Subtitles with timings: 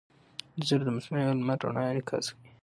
[0.57, 2.49] انځور د مصنوعي او لمر رڼا انعکاس ښيي.